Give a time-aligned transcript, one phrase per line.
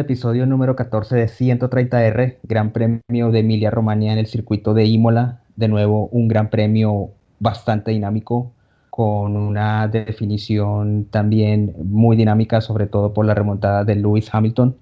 [0.00, 5.40] Episodio número 14 de 130R, Gran Premio de Emilia Romagna en el circuito de Imola.
[5.56, 8.52] De nuevo, un gran premio bastante dinámico,
[8.90, 14.76] con una definición también muy dinámica, sobre todo por la remontada de Lewis Hamilton.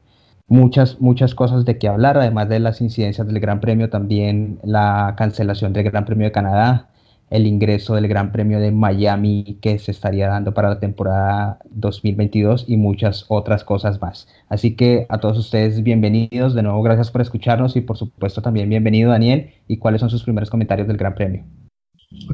[0.47, 5.15] Muchas, muchas cosas de qué hablar, además de las incidencias del Gran Premio, también la
[5.17, 6.89] cancelación del Gran Premio de Canadá,
[7.31, 12.65] el ingreso del Gran Premio de Miami que se estaría dando para la temporada 2022
[12.69, 14.29] y muchas otras cosas más.
[14.49, 18.69] Así que a todos ustedes bienvenidos, de nuevo gracias por escucharnos y por supuesto también
[18.69, 21.45] bienvenido Daniel y cuáles son sus primeros comentarios del Gran Premio.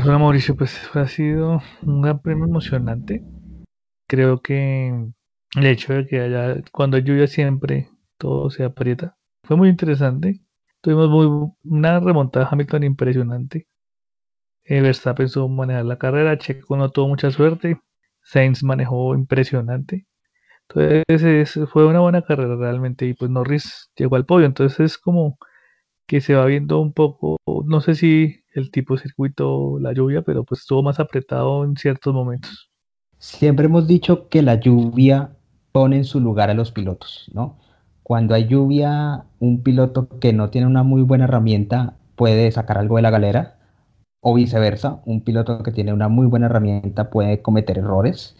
[0.02, 3.24] Hola Mauricio, pues ha sido un Gran Premio emocionante.
[4.06, 4.88] Creo que
[5.56, 9.16] el hecho de que haya, cuando hay lluvia siempre todo se aprieta.
[9.42, 10.40] Fue muy interesante.
[10.80, 13.66] Tuvimos muy, una remontada Hamilton impresionante
[14.64, 17.80] eh, Verstappen supo manejar la carrera, Checo no tuvo mucha suerte,
[18.22, 20.06] Sainz manejó impresionante.
[20.68, 25.38] Entonces fue una buena carrera realmente y pues Norris llegó al podio, entonces es como
[26.06, 30.22] que se va viendo un poco, no sé si el tipo de circuito, la lluvia,
[30.22, 32.70] pero pues estuvo más apretado en ciertos momentos.
[33.18, 35.36] Siempre hemos dicho que la lluvia
[35.72, 37.58] pone en su lugar a los pilotos, ¿no?
[38.02, 42.96] Cuando hay lluvia, un piloto que no tiene una muy buena herramienta puede sacar algo
[42.96, 43.58] de la galera
[44.26, 48.34] o viceversa, un piloto que tiene una muy buena herramienta puede cometer errores,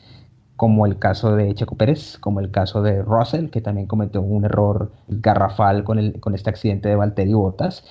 [0.57, 4.47] como el caso de Checo Pérez, como el caso de Russell, que también cometió un
[4.47, 7.85] error garrafal con, el, con este accidente de Valtteri Bottas.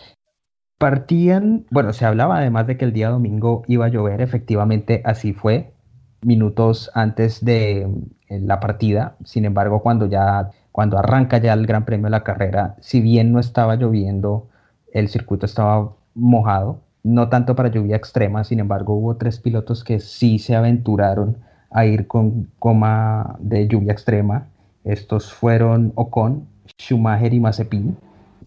[0.80, 5.34] Partían, bueno, se hablaba además de que el día domingo iba a llover, efectivamente así
[5.34, 5.76] fue,
[6.24, 7.82] minutos antes de
[8.28, 9.18] eh, la partida.
[9.24, 13.32] Sin embargo, cuando ya cuando arranca ya el Gran Premio de la carrera, si bien
[13.32, 14.50] no estaba lloviendo,
[14.92, 20.00] el circuito estaba mojado, no tanto para lluvia extrema, sin embargo hubo tres pilotos que
[20.00, 21.38] sí se aventuraron
[21.70, 24.48] a ir con coma de lluvia extrema.
[24.84, 26.48] Estos fueron Ocon,
[26.80, 27.98] Schumacher y Mazepin.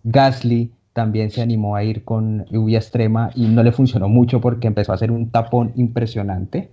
[0.04, 4.66] Gasly también se animó a ir con lluvia extrema y no le funcionó mucho porque
[4.66, 6.70] empezó a hacer un tapón impresionante.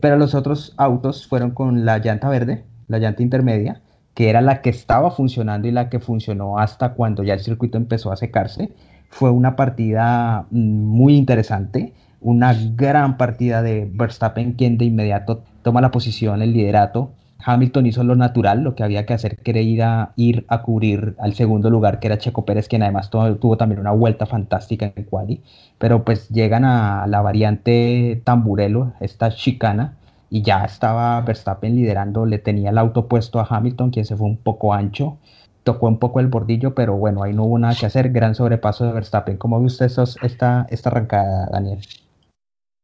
[0.00, 3.82] Pero los otros autos fueron con la llanta verde, la llanta intermedia,
[4.14, 7.76] que era la que estaba funcionando y la que funcionó hasta cuando ya el circuito
[7.76, 8.72] empezó a secarse.
[9.10, 15.80] Fue una partida mm, muy interesante, una gran partida de Verstappen, quien de inmediato toma
[15.80, 17.12] la posición, el liderato.
[17.42, 20.62] Hamilton hizo lo natural, lo que había que hacer, que era ir a, ir a
[20.62, 24.92] cubrir al segundo lugar, que era Checo Pérez, quien además tuvo, también una vuelta fantástica
[24.94, 25.42] en quali.
[25.78, 29.96] Pero pues llegan a la variante Tamburelo, esta chicana,
[30.28, 34.26] y ya estaba Verstappen liderando, le tenía el auto puesto a Hamilton, quien se fue
[34.26, 35.18] un poco ancho
[35.62, 38.10] tocó un poco el bordillo, pero bueno, ahí no hubo nada que hacer.
[38.10, 39.36] Gran sobrepaso de Verstappen.
[39.36, 41.80] ¿Cómo ve usted esta, esta arrancada, Daniel?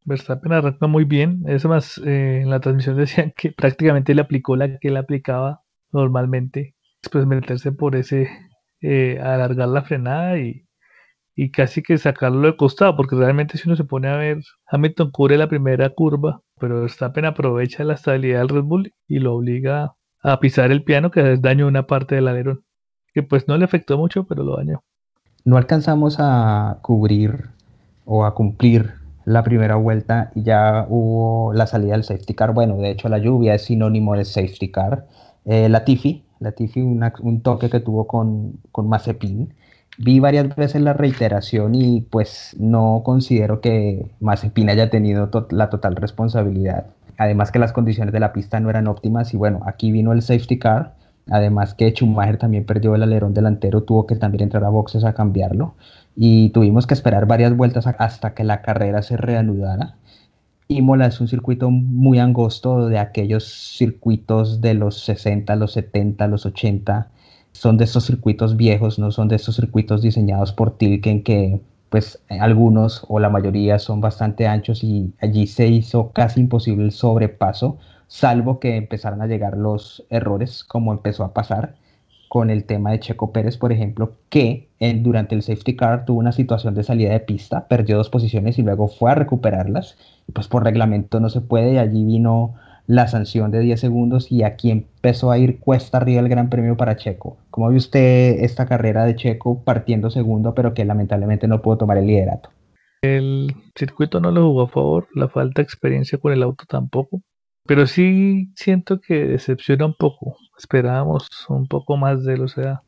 [0.04, 1.42] Verstappen arranca muy bien.
[1.47, 5.62] Es más, eh, en la transmisión decían que prácticamente le aplicó la que él aplicaba
[5.92, 6.75] normalmente.
[7.03, 8.28] Después meterse por ese,
[8.81, 10.66] eh, alargar la frenada y,
[11.34, 15.10] y casi que sacarlo de costado, porque realmente si uno se pone a ver, Hamilton
[15.10, 19.94] cubre la primera curva, pero Verstappen aprovecha la estabilidad del Red Bull y lo obliga
[20.22, 22.66] a pisar el piano que daño una parte del alerón
[23.16, 24.82] que pues no le afectó mucho, pero lo dañó.
[25.47, 27.47] No alcanzamos a cubrir
[28.04, 28.93] o a cumplir
[29.25, 32.53] la primera vuelta y ya hubo la salida del safety car.
[32.53, 35.07] Bueno, de hecho la lluvia es sinónimo de safety car.
[35.47, 39.54] Eh, la Tiffy, la Tiffy un toque que tuvo con, con Mazepin.
[39.97, 45.97] Vi varias veces la reiteración y pues no considero que Mazepin haya tenido la total
[45.97, 46.89] responsabilidad.
[47.16, 50.21] Además que las condiciones de la pista no eran óptimas y bueno, aquí vino el
[50.21, 50.96] safety car
[51.28, 55.14] Además que Schumacher también perdió el alerón delantero, tuvo que también entrar a boxes a
[55.14, 55.74] cambiarlo
[56.14, 59.96] y tuvimos que esperar varias vueltas hasta que la carrera se reanudara.
[60.68, 66.46] Imola es un circuito muy angosto de aquellos circuitos de los 60, los 70, los
[66.46, 67.08] 80.
[67.52, 72.20] Son de esos circuitos viejos, no son de esos circuitos diseñados por Tilken que pues
[72.28, 77.78] algunos o la mayoría son bastante anchos y allí se hizo casi imposible el sobrepaso
[78.06, 81.74] salvo que empezaran a llegar los errores, como empezó a pasar
[82.28, 86.32] con el tema de Checo Pérez, por ejemplo, que durante el safety car tuvo una
[86.32, 89.97] situación de salida de pista, perdió dos posiciones y luego fue a recuperarlas.
[90.32, 92.54] Pues por reglamento no se puede y allí vino
[92.88, 96.76] la sanción de 10 segundos y aquí empezó a ir cuesta arriba el Gran Premio
[96.76, 97.36] para Checo.
[97.50, 101.98] ¿Cómo ve usted esta carrera de Checo partiendo segundo, pero que lamentablemente no pudo tomar
[101.98, 102.50] el liderato?
[103.02, 107.20] El circuito no lo jugó a favor, la falta de experiencia con el auto tampoco.
[107.66, 110.36] Pero sí siento que decepciona un poco.
[110.59, 112.42] Esperábamos un poco más de él.
[112.42, 112.83] O sea,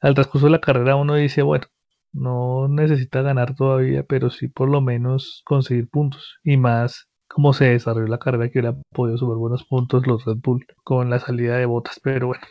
[0.00, 1.66] al transcurso de la carrera uno dice, bueno,
[2.12, 6.38] no necesita ganar todavía, pero sí por lo menos conseguir puntos.
[6.44, 10.38] Y más como se desarrolló la carrera que hubiera podido subir buenos puntos los Red
[10.42, 12.00] Bull con la salida de botas.
[12.02, 12.42] Pero bueno,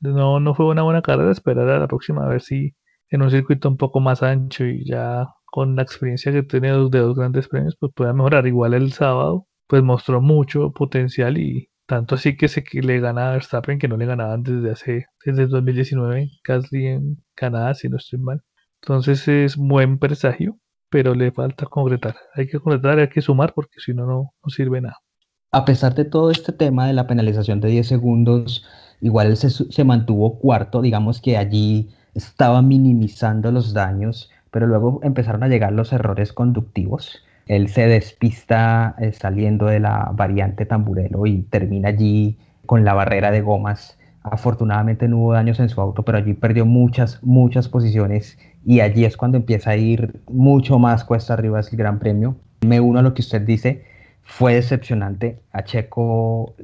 [0.00, 2.74] no, no fue una buena carrera, esperar a la próxima a ver si
[3.10, 6.98] en un circuito un poco más ancho y ya con la experiencia que tiene de
[6.98, 8.46] dos grandes premios, pues pueda mejorar.
[8.46, 13.32] Igual el sábado, pues mostró mucho potencial y tanto así que se le gana a
[13.32, 18.18] Verstappen que no le ganaban desde hace, desde 2019, casi en Canadá, si no estoy
[18.18, 18.42] mal.
[18.82, 20.58] Entonces es buen presagio,
[20.90, 22.16] pero le falta concretar.
[22.34, 24.98] Hay que concretar, hay que sumar porque si no, no sirve nada.
[25.50, 28.66] A pesar de todo este tema de la penalización de 10 segundos,
[29.00, 35.00] igual él se, se mantuvo cuarto, digamos que allí estaba minimizando los daños, pero luego
[35.02, 37.22] empezaron a llegar los errores conductivos.
[37.46, 43.30] Él se despista eh, saliendo de la variante Tamburelo y termina allí con la barrera
[43.30, 43.98] de gomas.
[44.22, 49.04] Afortunadamente no hubo daños en su auto, pero allí perdió muchas, muchas posiciones y allí
[49.04, 52.36] es cuando empieza a ir mucho más cuesta arriba el Gran Premio.
[52.60, 53.84] Me uno a lo que usted dice,
[54.22, 55.40] fue decepcionante.
[55.50, 56.54] A Checo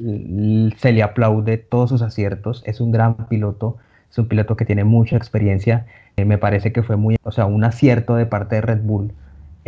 [0.76, 3.78] se le aplaude todos sus aciertos, es un gran piloto,
[4.08, 5.86] es un piloto que tiene mucha experiencia.
[6.16, 9.12] Eh, me parece que fue muy, o sea, un acierto de parte de Red Bull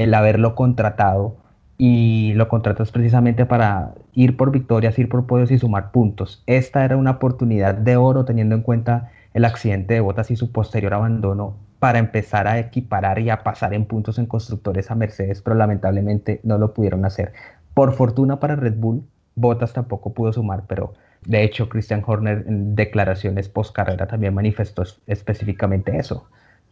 [0.02, 1.36] el haberlo contratado
[1.76, 6.42] y lo contratas precisamente para ir por victorias, ir por podios y sumar puntos.
[6.46, 10.52] Esta era una oportunidad de oro teniendo en cuenta el accidente de Botas y su
[10.52, 15.42] posterior abandono para empezar a equiparar y a pasar en puntos en constructores a Mercedes,
[15.42, 17.32] pero lamentablemente no lo pudieron hacer.
[17.74, 19.02] Por fortuna para Red Bull,
[19.34, 20.94] Bottas tampoco pudo sumar, pero
[21.26, 26.26] de hecho Christian Horner en declaraciones post carrera también manifestó específicamente eso,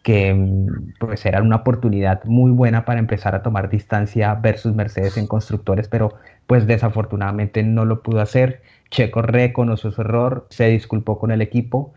[0.09, 5.19] que mm, pues era una oportunidad muy buena para empezar a tomar distancia versus Mercedes
[5.19, 6.15] en constructores, pero
[6.47, 8.63] pues desafortunadamente no lo pudo hacer.
[8.91, 11.93] Checo reconoció su error, se disculpó con el equipo,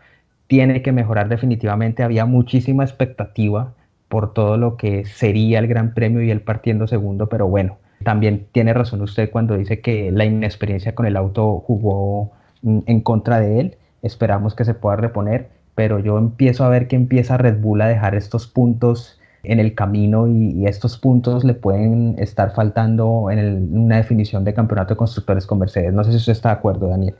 [0.46, 3.72] tiene que mejorar definitivamente, había muchísima expectativa
[4.08, 8.46] por todo lo que sería el Gran Premio y él partiendo segundo, pero bueno, también
[8.52, 13.40] tiene razón usted cuando dice que la inexperiencia con el auto jugó mm, en contra
[13.40, 13.76] de él.
[14.02, 17.88] Esperamos que se pueda reponer, pero yo empiezo a ver que empieza Red Bull a
[17.88, 23.96] dejar estos puntos en el camino y, estos puntos le pueden estar faltando en, una
[23.96, 25.92] definición de campeonato de constructores con Mercedes.
[25.92, 27.16] No sé si usted está de acuerdo, Daniel.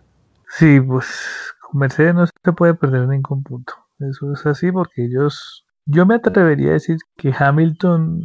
[0.48, 1.06] Sí, pues
[1.60, 3.72] con Mercedes no se puede perder ningún punto.
[3.98, 8.20] Eso es así porque ellos, yo me atrevería a decir que Hamilton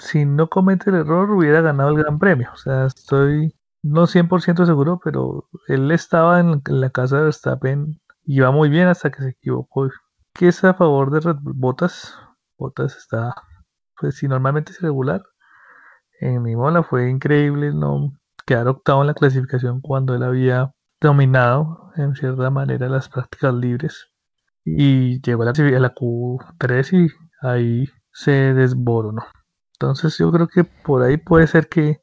[0.00, 2.50] si no comete el error, hubiera ganado el Gran Premio.
[2.52, 8.50] O sea, estoy no 100% seguro, pero él estaba en, la casa de Verstappen iba
[8.50, 9.88] muy bien hasta que se equivocó.
[10.34, 11.54] ¿Qué es a favor de Red Bull?
[11.56, 12.14] Botas.
[12.58, 13.34] Botas está,
[13.98, 15.22] pues si normalmente es regular,
[16.20, 18.12] en mi mola fue increíble no
[18.46, 24.10] quedar octavo en la clasificación cuando él había dominado en cierta manera las prácticas libres
[24.64, 29.24] y llegó a la, la Q3 y ahí se desboronó.
[29.72, 32.02] Entonces yo creo que por ahí puede ser que,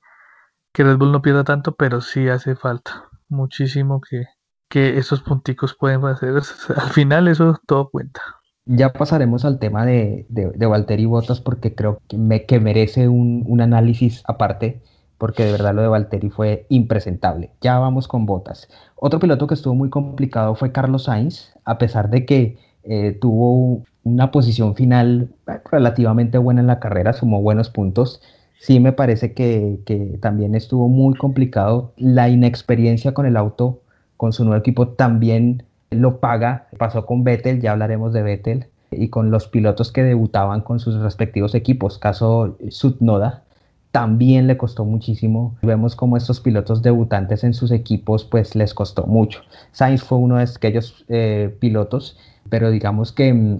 [0.74, 4.24] que Red Bull no pierda tanto, pero sí hace falta muchísimo que,
[4.70, 6.36] que esos punticos pueden hacer.
[6.76, 8.22] Al final eso todo cuenta.
[8.66, 13.08] Ya pasaremos al tema de, de, de Valtteri Bottas porque creo que, me, que merece
[13.08, 14.82] un, un, análisis aparte
[15.18, 17.52] porque de verdad lo de Valtteri fue impresentable.
[17.62, 18.68] Ya vamos con Bottas.
[18.96, 23.84] Otro piloto que estuvo muy complicado fue Carlos Sainz, a pesar de que eh, tuvo
[24.04, 25.30] una posición final
[25.72, 28.22] relativamente buena en la carrera, sumó buenos puntos.
[28.60, 31.94] Sí me parece que, que, también estuvo muy complicado.
[31.98, 33.82] La inexperiencia con el auto,
[34.18, 36.68] con su nuevo equipo, también lo paga.
[36.78, 40.96] Pasó con Vettel, ya hablaremos de Vettel, y con los pilotos que debutaban con sus
[40.96, 42.00] respectivos equipos.
[42.00, 43.44] Caso Sutnoda,
[43.92, 45.56] también le costó muchísimo.
[45.62, 49.42] Vemos como estos pilotos debutantes en sus equipos, pues les costó mucho.
[49.72, 52.18] Sainz fue uno de aquellos eh, pilotos,
[52.50, 53.60] pero digamos que mm,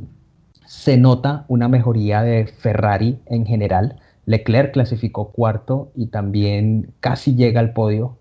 [0.66, 4.00] se nota una mejoría de Ferrari en general.
[4.26, 8.18] Leclerc clasificó cuarto y también casi llega al podio.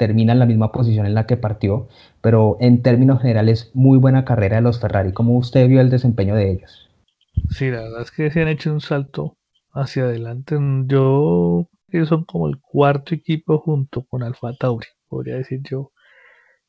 [0.00, 1.86] Termina en la misma posición en la que partió,
[2.22, 5.12] pero en términos generales, muy buena carrera de los Ferrari.
[5.12, 6.88] ¿Cómo usted vio el desempeño de ellos?
[7.50, 9.36] Sí, la verdad es que se han hecho un salto
[9.74, 10.56] hacia adelante.
[10.86, 15.92] Yo creo que son como el cuarto equipo junto con Alfa Tauri, podría decir yo,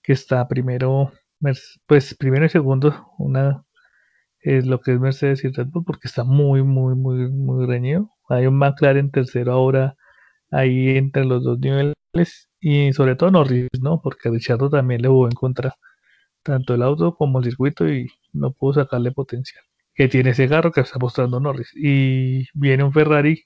[0.04, 1.14] que está primero,
[1.88, 3.64] pues primero y segundo, una
[4.42, 8.12] es lo que es Mercedes y Red Bull porque está muy, muy, muy, muy reñido.
[8.28, 9.96] Hay un McLaren tercero ahora
[10.52, 14.02] ahí entre los dos niveles y sobre todo Norris, ¿no?
[14.02, 15.76] Porque Richardo también le hubo en contra
[16.44, 19.64] tanto el auto como el circuito y no pudo sacarle potencial.
[19.96, 21.72] Que tiene ese carro que está mostrando Norris.
[21.76, 23.46] Y viene un Ferrari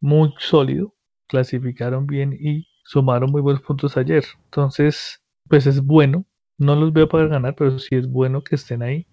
[0.00, 0.94] muy sólido,
[1.28, 4.24] clasificaron bien y sumaron muy buenos puntos ayer.
[4.46, 6.24] Entonces, pues es bueno.
[6.58, 9.06] No los veo para ganar, pero sí es bueno que estén ahí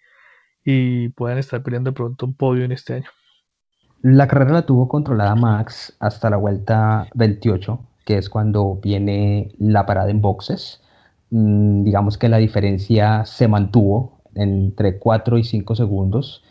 [0.64, 3.10] y puedan estar peleando pronto un podio en este año.
[4.02, 9.86] La carrera la tuvo controlada Max hasta la vuelta 28, que es cuando viene la
[9.86, 10.82] parada en boxes.
[11.32, 16.44] Mm, digamos que la diferencia se mantuvo entre 4 y 5 segundos.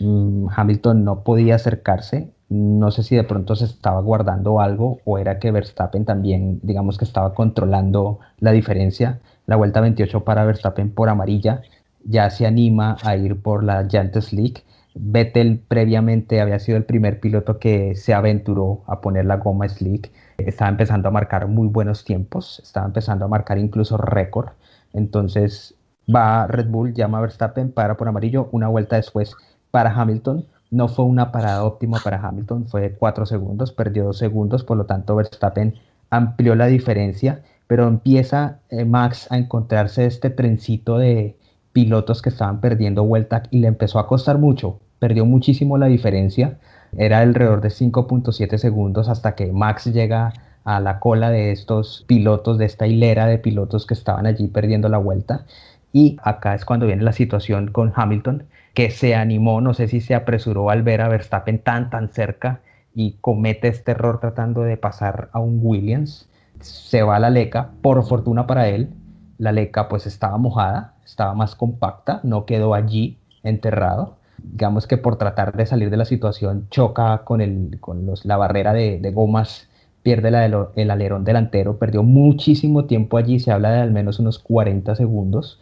[0.00, 2.32] Mm, Hamilton no podía acercarse.
[2.48, 6.98] No sé si de pronto se estaba guardando algo o era que Verstappen también, digamos
[6.98, 9.20] que estaba controlando la diferencia.
[9.46, 11.62] La vuelta 28 para Verstappen por amarilla
[12.04, 14.62] ya se anima a ir por la Giants League.
[14.94, 20.10] Vettel previamente había sido el primer piloto que se aventuró a poner la goma slick.
[20.46, 24.50] Estaba empezando a marcar muy buenos tiempos, estaba empezando a marcar incluso récord.
[24.92, 25.74] Entonces
[26.12, 29.34] va Red Bull, llama a Verstappen, para por amarillo, una vuelta después
[29.70, 30.46] para Hamilton.
[30.70, 34.86] No fue una parada óptima para Hamilton, fue cuatro segundos, perdió dos segundos, por lo
[34.86, 35.74] tanto Verstappen
[36.10, 41.36] amplió la diferencia, pero empieza eh, Max a encontrarse este trencito de,
[41.72, 46.58] pilotos que estaban perdiendo vuelta y le empezó a costar mucho, perdió muchísimo la diferencia,
[46.96, 50.32] era alrededor de 5.7 segundos hasta que Max llega
[50.64, 54.88] a la cola de estos pilotos, de esta hilera de pilotos que estaban allí perdiendo
[54.88, 55.44] la vuelta.
[55.92, 58.44] Y acá es cuando viene la situación con Hamilton,
[58.74, 62.60] que se animó, no sé si se apresuró al ver a Verstappen tan, tan cerca
[62.94, 66.28] y comete este error tratando de pasar a un Williams.
[66.60, 68.90] Se va a la leca, por fortuna para él,
[69.38, 74.16] la leca pues estaba mojada, estaba más compacta, no quedó allí enterrado.
[74.42, 78.36] Digamos que por tratar de salir de la situación choca con, el, con los, la
[78.36, 79.68] barrera de, gomas,
[80.02, 80.44] pierde la
[80.76, 85.60] el alerón delantero, perdió muchísimo tiempo allí, se habla de al menos unos 40 segundos.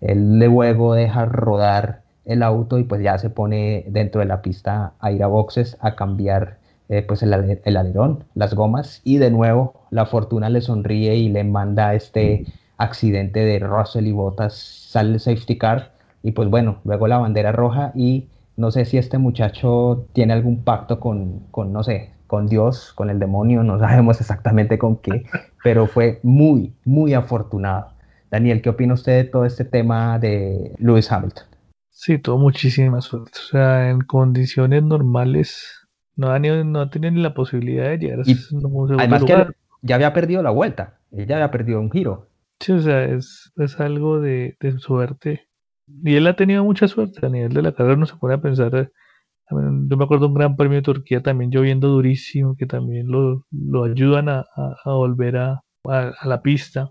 [0.00, 4.94] Él luego deja rodar el auto y pues ya se pone dentro de la pista
[5.00, 6.58] a ir a boxes a cambiar
[6.88, 11.28] eh, pues el, el, alerón, las gomas y de nuevo la fortuna le sonríe y
[11.28, 12.46] le manda este
[12.76, 15.91] accidente de Russell y Bottas, sale el safety car
[16.22, 20.62] y pues bueno, luego la bandera roja y no sé si este muchacho tiene algún
[20.62, 25.24] pacto con, con no sé, con Dios, con el demonio, no sabemos exactamente con qué,
[25.62, 27.88] pero fue muy, muy afortunado.
[28.30, 31.44] Daniel, ¿qué opina usted de todo este tema de Lewis Hamilton?
[31.90, 33.32] Sí, tuvo muchísima suerte.
[33.38, 35.86] O sea, en condiciones normales
[36.16, 39.46] no ha, no tenido ni la posibilidad de llegar a Además que
[39.82, 42.28] ya había perdido la vuelta, ya había perdido un giro.
[42.60, 45.48] Sí, o sea, es, es algo de, suerte.
[45.86, 48.40] Y él ha tenido mucha suerte a nivel de la carrera, no se pone a
[48.40, 48.74] pensar.
[48.74, 48.88] Eh,
[49.50, 53.84] yo me acuerdo un gran premio de Turquía también lloviendo durísimo, que también lo, lo
[53.84, 54.44] ayudan a,
[54.84, 56.88] volver a, la pista.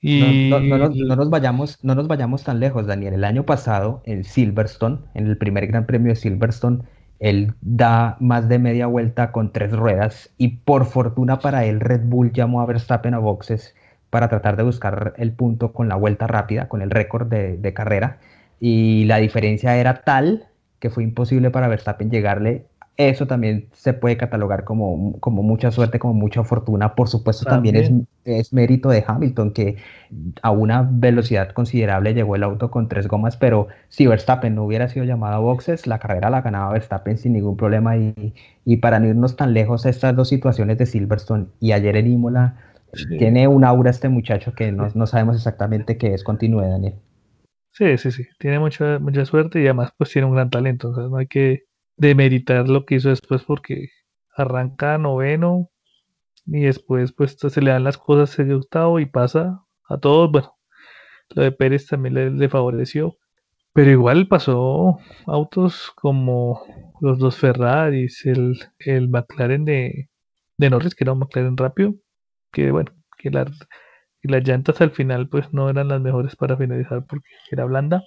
[0.00, 0.50] Y...
[0.50, 3.14] No, no, nos vayamos, no nos vayamos tan lejos, Daniel.
[3.14, 6.82] El año pasado, en Silverstone, en el primer Gran Premio de Silverstone,
[7.20, 12.02] él da más de media vuelta con tres ruedas y por fortuna para él, Red
[12.04, 13.74] Bull llamó a Verstappen a boxes
[14.14, 18.18] para tratar de buscar el punto con la vuelta rápida, con el récord de, carrera.
[18.60, 20.46] Y la diferencia era tal
[20.78, 22.64] que fue imposible para Verstappen llegarle.
[22.96, 26.94] Eso también se puede catalogar como, como mucha suerte, como mucha fortuna.
[26.94, 27.90] Por supuesto, también, es,
[28.24, 29.78] es, mérito de Hamilton, que
[30.42, 34.86] a una velocidad considerable llegó el auto con tres gomas, pero si Verstappen no hubiera
[34.86, 37.96] sido llamado a boxes, la carrera la ganaba Verstappen sin ningún problema.
[37.96, 38.32] Y,
[38.64, 42.54] y para no irnos tan lejos, estas dos situaciones de Silverstone y ayer en Imola,
[43.18, 46.24] tiene un aura este muchacho que no, no, sabemos exactamente qué es.
[46.24, 46.94] Continúe, Daniel.
[47.70, 48.24] Sí, sí, sí.
[48.38, 50.90] Tiene mucha, mucha suerte y además pues tiene un gran talento.
[50.90, 51.64] O sea, no hay que
[51.96, 53.88] demeritar lo que hizo después porque
[54.36, 55.70] arranca noveno
[56.46, 60.30] y después pues se le dan las cosas de octavo y pasa a todos.
[60.30, 60.54] Bueno,
[61.30, 63.16] lo de Pérez también le, favoreció.
[63.72, 66.62] Pero igual pasó autos como
[67.00, 70.10] los dos Ferraris, el, el McLaren de,
[70.58, 71.94] de Norris, que era un McLaren rápido,
[72.54, 77.28] que bueno, que, las llantas al final pues no eran las mejores para finalizar porque
[77.50, 78.02] era blanda.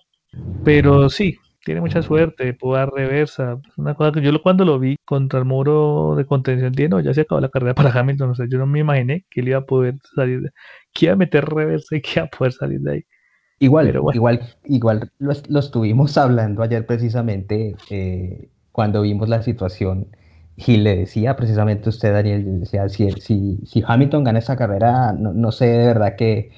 [0.63, 3.59] Pero sí, tiene mucha suerte, puede dar reversa.
[3.77, 7.13] Una cosa que yo cuando lo vi contra el muro de contención, dije, no, ya
[7.13, 8.31] se acabó la carrera para Hamilton.
[8.31, 10.49] O sea, yo no me imaginé que él iba a poder salir, de,
[10.93, 13.03] que iba a meter reversa y que iba a poder salir de ahí.
[13.59, 20.07] Igual, igual, igual lo, estuvimos hablando ayer precisamente eh, cuando vimos la situación
[20.57, 25.51] y le decía precisamente usted, Daniel, decía, si, si, si Hamilton gana esa carrera, no,
[25.51, 26.51] sé de verdad qué,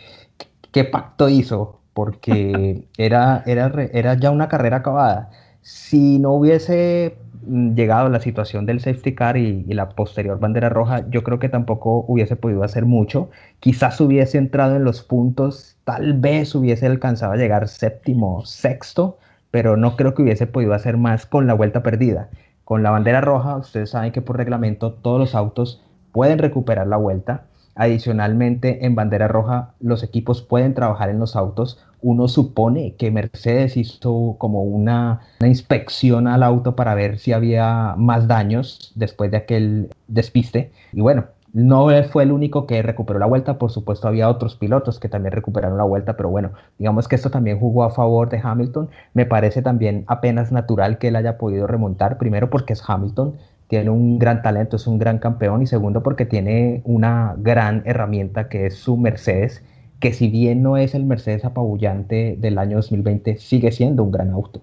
[0.71, 5.29] qué pacto hizo, porque era, era, era ya una carrera acabada.
[5.61, 10.69] Si no hubiese mm, llegado a la situación del safety car y, la posterior bandera
[10.69, 13.29] roja, yo creo que tampoco hubiese podido hacer mucho.
[13.59, 19.17] Quizás hubiese entrado en los puntos, tal vez hubiese alcanzado a llegar séptimo, sexto,
[19.51, 22.29] pero no creo que hubiese podido hacer más con la vuelta perdida.
[22.69, 26.97] Con la bandera roja, ustedes saben que por reglamento todos los autos pueden recuperar la
[26.97, 27.45] vuelta.
[27.73, 31.83] Adicionalmente, en bandera roja, los equipos pueden trabajar en los autos.
[31.99, 38.27] Uno supone que Mercedes hizo como una, inspección al auto para ver si había más
[38.27, 40.71] daños después de aquel despiste.
[40.93, 44.99] Y bueno, no fue el único que recuperó la vuelta, por supuesto había otros pilotos
[44.99, 48.39] que también recuperaron la vuelta, pero bueno, digamos que esto también jugó a favor de
[48.41, 48.89] Hamilton.
[49.13, 53.35] Me parece también apenas natural que él haya podido remontar, primero porque es Hamilton,
[53.67, 58.49] tiene un gran talento, es un gran campeón y segundo porque tiene una gran herramienta
[58.49, 59.63] que es su Mercedes,
[59.99, 64.31] que si bien no es el Mercedes apabullante del año 2020, sigue siendo un gran
[64.31, 64.61] auto.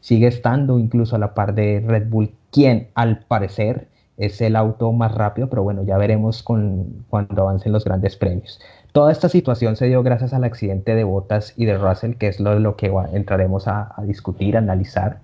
[0.00, 4.92] Sigue estando incluso a la par de Red Bull, quien al parecer es el auto
[4.92, 8.60] más rápido, pero bueno, ya veremos con, cuando avancen los grandes premios.
[8.92, 12.38] Toda esta situación se dio gracias al accidente de Bottas y de Russell, que es
[12.38, 15.20] lo, lo que entraremos a, discutir, a analizar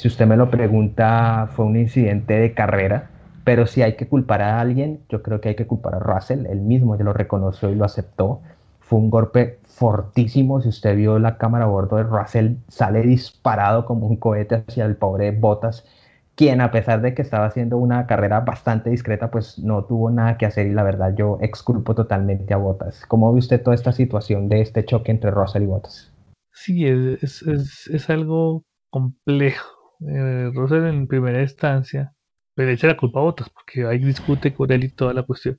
[0.00, 3.10] si usted me lo pregunta, fue un incidente de carrera,
[3.44, 6.46] pero si hay que culpar a alguien, yo creo que hay que culpar a Russell,
[6.46, 8.40] él mismo ya lo reconoció y lo aceptó.
[8.80, 13.84] Fue un golpe fortísimo, si usted vio la cámara a bordo de Russell, sale disparado
[13.84, 15.84] como un cohete hacia el pobre Bottas,
[16.40, 20.38] quien a pesar de que estaba haciendo una carrera bastante discreta, pues no tuvo nada
[20.38, 23.04] que hacer y la verdad yo exculpo totalmente a Bottas.
[23.08, 26.14] ¿Cómo ve usted toda esta situación de este choque entre Russell y Bottas?
[26.50, 29.68] Sí, es, algo complejo
[30.08, 32.14] eh, Russell en primera instancia,
[32.54, 35.24] pero le echa la culpa a Bottas, porque ahí discute con él y toda la
[35.24, 35.58] cuestión.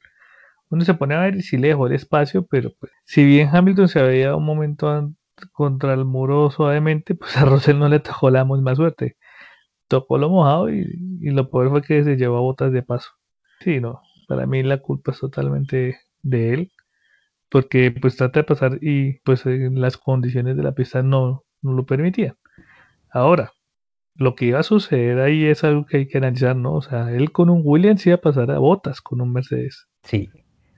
[0.71, 3.87] Uno se pone a ver si le dejó el espacio, pero pues, si bien Hamilton
[3.87, 5.13] se había un momento
[5.51, 9.15] contra el muro suavemente, pues a Russell no le tocó la más suerte.
[9.91, 10.85] Tocó lo mojado y,
[11.19, 13.09] lo peor fue que se llevó a botas de paso.
[13.59, 16.71] Sí, no, para mí la culpa es totalmente de él,
[17.49, 21.85] porque pues trata de pasar y pues las condiciones de la pista no, no lo
[21.85, 22.37] permitían.
[23.09, 23.51] Ahora,
[24.15, 26.75] lo que iba a suceder ahí es algo que hay que analizar, ¿no?
[26.75, 29.89] O sea, él con un Williams iba a pasar a botas con un Mercedes.
[30.03, 30.29] Sí.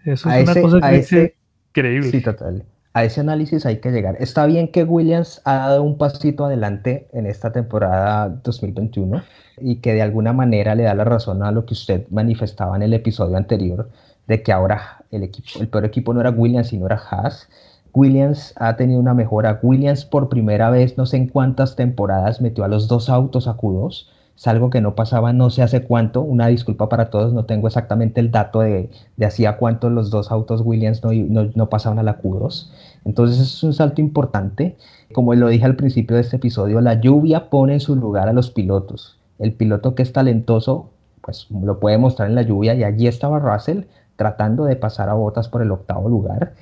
[0.06, 1.36] Eso es una cosa que es
[1.69, 2.10] increíble.
[2.10, 2.65] Sí, total.
[2.93, 4.17] A ese análisis hay que llegar.
[4.19, 9.23] Está bien que Williams ha dado un pasito adelante en esta temporada 2021
[9.58, 12.84] y que de alguna manera le da la razón a lo que usted manifestaba en
[12.84, 13.89] el episodio anterior,
[14.27, 17.47] de que ahora el, equipo, el peor equipo no era Williams, sino era Haas
[17.93, 19.60] Williams ha tenido una mejora.
[19.62, 23.56] Williams por primera vez, no sé en cuántas temporadas, metió a los dos autos a
[23.56, 24.08] Q2.
[24.36, 26.22] Es algo que no pasaba no sé hace cuánto.
[26.22, 30.32] Una disculpa para todos, no tengo exactamente el dato de, de hacía cuánto los dos
[30.32, 31.12] autos Williams no,
[31.56, 32.69] no, pasaban a la Q2.
[33.06, 34.78] Entonces es un salto importante.
[35.13, 38.34] Como lo dije al principio de este episodio, la lluvia pone en su lugar a
[38.34, 39.17] los pilotos.
[39.39, 40.89] El piloto que es talentoso,
[41.22, 43.84] pues lo puede mostrar en la lluvia y allí estaba Russell
[44.15, 46.54] tratando de pasar a botas por el octavo lugar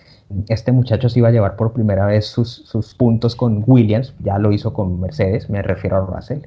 [0.48, 4.52] este muchacho se iba a llevar por primera vez sus, puntos con Williams, ya lo
[4.52, 6.40] hizo con Mercedes, me refiero a Russell.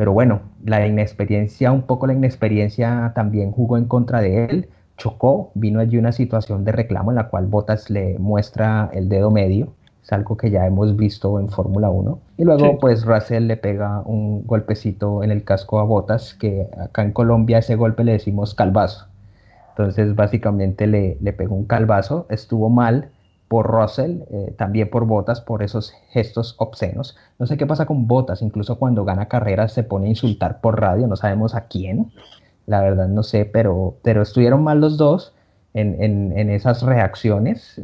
[0.00, 5.50] Pero bueno, la inexperiencia, un poco la inexperiencia también jugó en contra de él, chocó,
[5.52, 9.74] vino allí una situación de reclamo en la cual Bottas le muestra el dedo medio,
[10.02, 12.18] es algo que ya hemos visto en Fórmula 1.
[12.38, 17.02] Y luego pues Russell le pega un golpecito en el casco a Bottas, que acá
[17.02, 19.06] en Colombia ese golpe le decimos calvazo.
[19.68, 23.10] Entonces básicamente le, le pegó un calvazo, estuvo mal,
[23.50, 27.16] por Russell, eh, también por Botas, por esos gestos obscenos.
[27.40, 30.80] No sé qué pasa con Botas, incluso cuando gana carreras se pone a insultar por
[30.80, 32.12] radio, no sabemos a quién,
[32.66, 35.34] la verdad no sé, pero, pero estuvieron mal los dos
[35.74, 37.80] en, esas reacciones.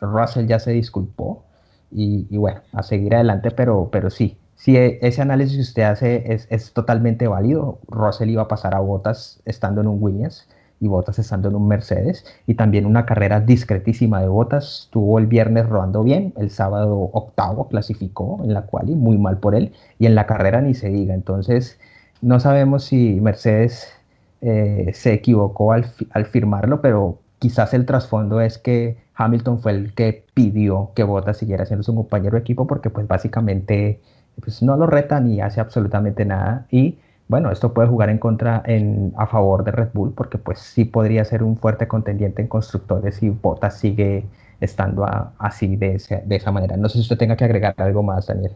[0.00, 1.42] Russell ya se disculpó
[1.90, 6.46] y, bueno, a seguir adelante, pero, pero sí, si ese análisis que usted hace es,
[6.48, 7.80] es totalmente válido.
[7.88, 10.46] Russell iba a pasar a Botas estando en un Williams
[10.82, 14.88] y Botas estando en un Mercedes y también una carrera discretísima de Botas.
[14.90, 19.38] Tuvo el viernes rodando bien, el sábado octavo clasificó en la cual y muy mal
[19.38, 21.14] por él y en la carrera ni se diga.
[21.14, 21.78] Entonces
[22.20, 23.92] no sabemos si Mercedes
[24.40, 25.84] eh, se equivocó al,
[26.26, 31.64] firmarlo, pero quizás el trasfondo es que Hamilton fue el que pidió que Bottas siguiera
[31.64, 34.00] siendo su compañero de equipo porque pues básicamente
[34.40, 36.98] pues, no lo reta ni hace absolutamente nada y
[37.32, 40.84] bueno, esto puede jugar en contra, en, a favor de Red Bull, porque pues sí
[40.84, 44.26] podría ser un fuerte contendiente en constructores si Bottas sigue
[44.60, 45.06] estando
[45.38, 46.76] así de, esa manera.
[46.76, 48.54] No sé si usted tenga que agregar algo más, Daniel.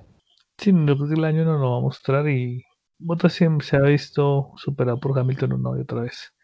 [0.59, 2.65] Sí, después del año no lo va a mostrar y
[2.99, 6.35] Bottas siempre se ha visto superado por Hamilton una y otra vez.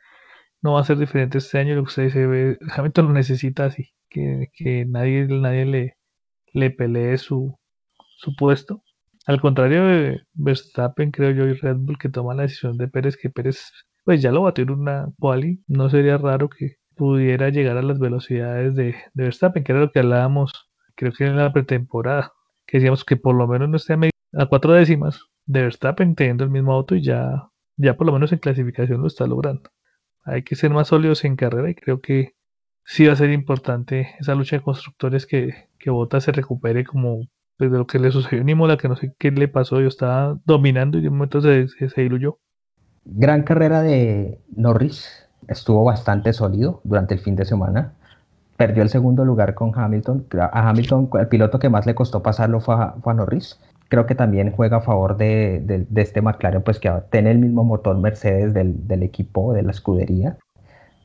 [0.62, 3.90] No va a ser diferente este año, lo que usted dice, Hamilton lo necesita así,
[4.08, 5.96] que, que nadie, nadie le,
[6.54, 7.58] le pelee su,
[8.16, 8.82] su puesto
[9.26, 13.16] al contrario de Verstappen, creo yo, y Red Bull que toma la decisión de Pérez,
[13.16, 13.72] que Pérez
[14.04, 17.98] pues ya lo batió en una quali, no sería raro que pudiera llegar a las
[17.98, 20.52] velocidades de, Verstappen, que era lo que hablábamos,
[20.96, 22.32] creo que en la pretemporada,
[22.66, 26.50] que decíamos que por lo menos no esté a, cuatro décimas de Verstappen teniendo el
[26.50, 29.70] mismo auto y ya, ya por lo menos en clasificación lo está logrando.
[30.24, 32.34] Hay que ser más sólidos en carrera y creo que
[32.84, 37.26] sí va a ser importante esa lucha de constructores que, que Bota se recupere como
[37.66, 40.38] desde lo que le sucedió a Nimola, que no sé qué le pasó, yo estaba
[40.44, 42.38] dominando y de un momento se, se, diluyó.
[43.04, 47.94] Gran carrera de Norris, estuvo bastante sólido durante el fin de semana.
[48.56, 50.26] Perdió el segundo lugar con Hamilton.
[50.38, 53.58] A Hamilton, el piloto que más le costó pasarlo fue a, Norris.
[53.88, 57.98] Creo que también juega a favor de, este McLaren, pues que tiene el mismo motor
[57.98, 60.36] Mercedes del equipo, de la escudería.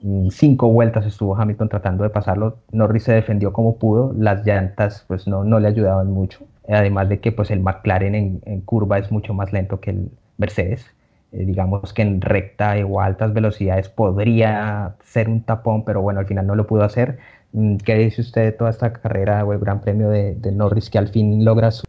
[0.01, 2.57] Mm, cinco vueltas estuvo Hamilton tratando de pasarlo.
[2.71, 4.13] Norris se defendió como pudo.
[4.17, 6.45] Las llantas pues no, no le ayudaban mucho.
[6.69, 10.85] Además de que pues el McLaren en, curva es mucho más lento que el Mercedes.
[11.31, 16.27] Eh, digamos que en recta o altas velocidades podría ser un tapón, pero bueno, al
[16.27, 17.19] final no lo pudo hacer.
[17.53, 20.89] Mm, ¿Qué dice usted de toda esta carrera o el Gran Premio de, de Norris
[20.89, 21.85] que al fin logra su,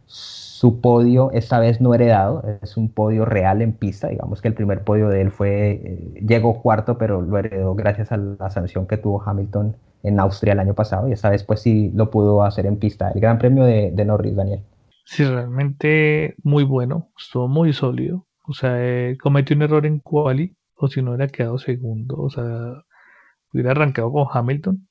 [0.59, 4.53] su podio esta vez no heredado, es un podio real en pista, digamos que el
[4.53, 8.85] primer podio de él fue, eh, llegó cuarto, pero lo heredó gracias a la sanción
[8.85, 12.43] que tuvo Hamilton en Austria el año pasado y esta vez pues sí lo pudo
[12.43, 13.09] hacer en pista.
[13.11, 14.61] El Gran Premio de, Norris, Daniel.
[15.05, 20.57] Sí, realmente muy bueno, estuvo muy sólido, o sea, eh, cometió un error en quali,
[20.75, 22.83] o si no hubiera quedado segundo, o sea,
[23.53, 24.88] hubiera arrancado con Hamilton,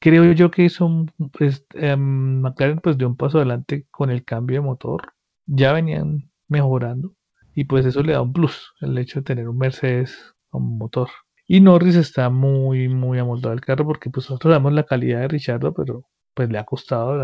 [0.00, 4.60] creo yo que hizo pues, em, McLaren pues dio un paso adelante con el cambio
[4.60, 5.12] de motor.
[5.46, 7.14] Ya venían mejorando
[7.54, 11.08] y pues eso le da un plus el hecho de tener un Mercedes con motor.
[11.46, 15.28] Y Norris está muy muy amoldado al carro porque pues nosotros damos la calidad de
[15.28, 17.16] Richardo, pero pues le ha costado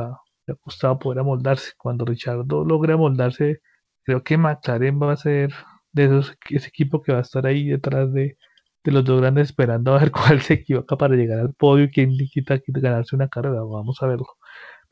[0.46, 1.72] le ha costado poder amoldarse.
[1.78, 3.60] Cuando Richardo logre amoldarse,
[4.04, 5.54] creo que McLaren va a ser
[5.92, 8.36] de esos ese equipo que va a estar ahí detrás de
[8.84, 11.90] de los dos grandes esperando a ver cuál se equivoca para llegar al podio y
[11.90, 13.62] quién quita ganarse una carrera.
[13.62, 14.26] Vamos a verlo.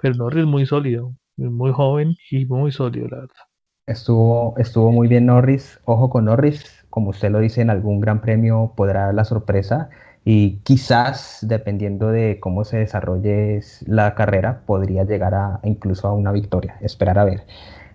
[0.00, 3.34] Pero Norris muy sólido, muy joven y muy sólido, la verdad.
[3.86, 5.80] Estuvo, estuvo muy bien Norris.
[5.84, 9.90] Ojo con Norris, como usted lo dice, en algún gran premio podrá dar la sorpresa
[10.24, 16.32] y quizás, dependiendo de cómo se desarrolle la carrera, podría llegar a incluso a una
[16.32, 16.76] victoria.
[16.80, 17.44] Esperar a ver.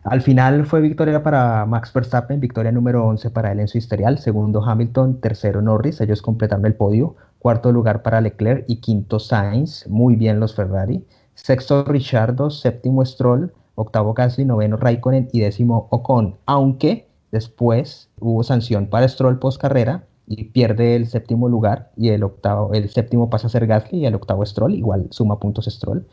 [0.09, 4.19] Al final fue victoria para Max Verstappen, victoria número 11 para él en su historial,
[4.19, 9.85] segundo Hamilton, tercero Norris, ellos completaron el podio, cuarto lugar para Leclerc y quinto Sainz,
[9.89, 16.37] muy bien los Ferrari, sexto Richardo, séptimo Stroll, octavo Gasly, noveno Raikkonen y décimo Ocon,
[16.45, 22.23] aunque después hubo sanción para Stroll post carrera y pierde el séptimo lugar y el
[22.23, 26.07] octavo, el séptimo pasa a ser Gasly y el octavo Stroll, igual suma puntos Stroll.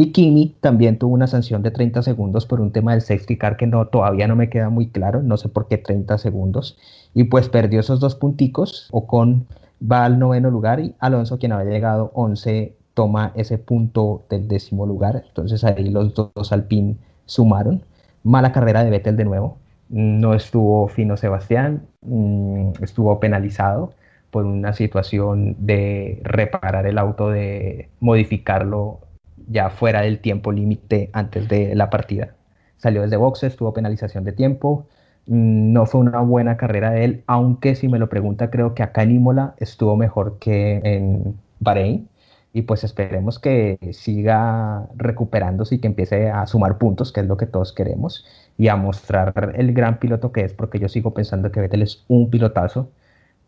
[0.00, 3.56] Y Kimi también tuvo una sanción de 30 segundos por un tema del safety car
[3.56, 6.78] que no, todavía no me queda muy claro, no sé por qué 30 segundos.
[7.14, 8.88] Y pues perdió esos dos punticos.
[8.92, 9.48] Ocon
[9.82, 14.86] va al noveno lugar y Alonso, quien había llegado 11, toma ese punto del décimo
[14.86, 15.24] lugar.
[15.26, 17.82] Entonces ahí los dos Alpine sumaron.
[18.22, 19.58] Mala carrera de Vettel de nuevo.
[19.88, 23.94] No estuvo fino Sebastián, mm, estuvo penalizado
[24.30, 29.00] por una situación de reparar el auto, de modificarlo
[29.48, 32.34] ya fuera del tiempo límite antes de la partida.
[32.78, 34.86] Salió desde boxes, tuvo penalización de tiempo,
[35.26, 38.82] mm, no fue una buena carrera de él, aunque si me lo pregunta creo que
[38.82, 42.08] acá en Imola estuvo mejor que en Bahrein.
[42.52, 47.36] Y pues esperemos que siga recuperándose y que empiece a sumar puntos, que es lo
[47.36, 48.24] que todos queremos,
[48.56, 52.04] y a mostrar el gran piloto que es, porque yo sigo pensando que Vettel es
[52.08, 52.90] un pilotazo,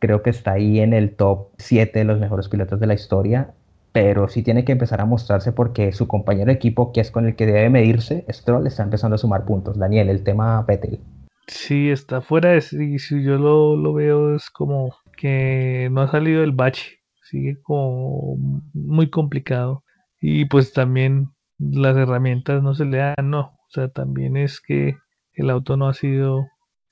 [0.01, 3.55] creo que está ahí en el top 7 de los mejores pilotos de la historia
[3.93, 7.27] pero sí tiene que empezar a mostrarse porque su compañero de equipo, que es con
[7.27, 9.79] el que debe medirse, Stroll, está empezando a sumar puntos.
[9.79, 11.01] Daniel, el tema Vettel.
[11.47, 16.11] Sí, está fuera de sí, si yo lo, lo veo es como que no ha
[16.11, 18.37] salido del bache, sigue como
[18.73, 19.83] muy complicado
[20.21, 24.97] y pues también las herramientas no se le dan, no, o sea, también es que
[25.35, 26.47] el auto no ha sido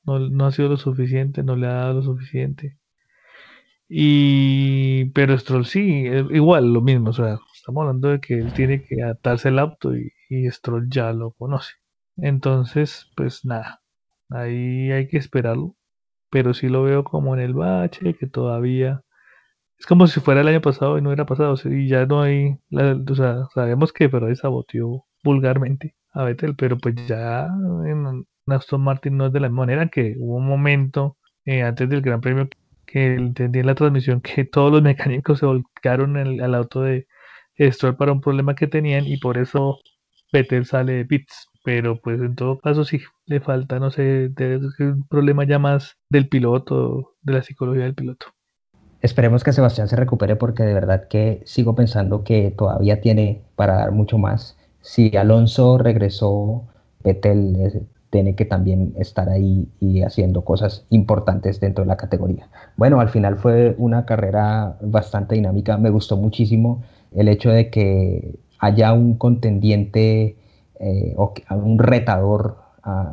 [0.09, 2.79] no, no ha sido lo suficiente, no le ha dado lo suficiente.
[3.89, 8.85] Y, pero Stroll sí, igual lo mismo, o sea, estamos hablando de que él tiene
[8.85, 10.13] que adaptarse al auto y,
[10.51, 11.75] Stroll ya lo conoce.
[12.17, 13.83] Entonces, pues nada,
[14.31, 15.77] ahí hay que esperarlo,
[16.31, 19.05] pero sí lo veo como en el bache, que todavía
[19.79, 22.59] es como si fuera el año pasado y no hubiera pasado, y ya no hay,
[22.73, 27.47] o sea, sabemos que pero saboteó vulgarmente a Vettel, pero pues ya
[27.87, 32.03] en Aston Martin no es de la manera que hubo un momento eh, antes del
[32.03, 32.49] Gran Premio
[32.91, 37.07] que entendí en la transmisión que todos los mecánicos se volcaron al auto de
[37.59, 39.79] Stroll para un problema que tenían y por eso
[40.33, 41.49] Vettel sale de pits.
[41.65, 44.31] Pero pues en todo caso sí, le falta, no sé,
[44.79, 48.27] un problema ya más del piloto, de la psicología del piloto.
[49.03, 53.77] Esperemos que Sebastián se recupere porque de verdad que sigo pensando que todavía tiene para
[53.77, 54.57] dar mucho más.
[54.81, 56.65] Si Alonso regresó,
[57.05, 62.49] Vettel tiene que también estar ahí y haciendo cosas importantes dentro de la categoría.
[62.77, 66.83] Bueno, al final fue una carrera bastante dinámica, me gustó muchísimo
[67.15, 70.37] el hecho de que haya un contendiente
[70.81, 72.69] eh, o un retador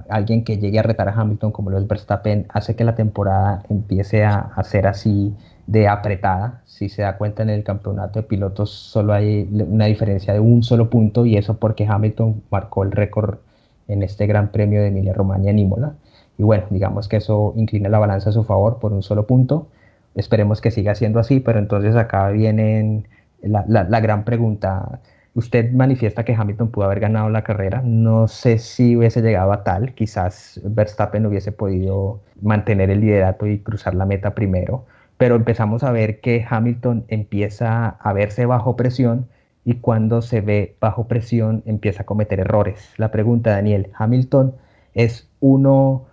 [0.09, 3.63] alguien que llegue a retar a Hamilton como lo es Verstappen hace que la temporada
[3.69, 5.35] empiece a, a, ser así
[5.67, 6.61] de apretada.
[6.65, 10.63] Si se da cuenta en el campeonato de pilotos solo hay una diferencia de un
[10.63, 13.39] solo punto y eso porque Hamilton marcó el récord
[13.87, 15.95] en este Gran Premio de Emilia Romagna en Imola.
[16.37, 19.67] Y bueno, digamos que eso inclina la balanza a su favor por un solo punto.
[20.15, 23.03] Esperemos que siga siendo así, pero entonces acá viene
[23.41, 25.01] la, la, gran pregunta.
[25.33, 27.81] Usted manifiesta que Hamilton pudo haber ganado la carrera.
[27.83, 29.93] No sé si hubiese llegado a tal.
[29.93, 34.85] Quizás Verstappen hubiese podido mantener el liderato y cruzar la meta primero.
[35.17, 39.27] Pero empezamos a ver que Hamilton empieza a verse bajo presión
[39.65, 42.93] y cuando se ve bajo presión empieza a cometer errores.
[42.97, 44.53] La pregunta, Daniel, ¿Hamilton
[44.93, 46.05] es uno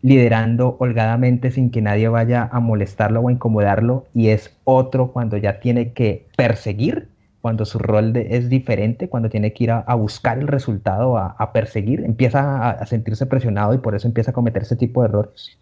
[0.00, 5.36] liderando holgadamente sin que nadie vaya a molestarlo o a incomodarlo y es otro cuando
[5.36, 7.08] ya tiene que perseguir,
[7.40, 12.00] cuando su rol es diferente, cuando tiene que ir a, buscar el resultado, a, perseguir,
[12.00, 15.58] empieza a, sentirse presionado y por eso empieza a cometer ese tipo de errores.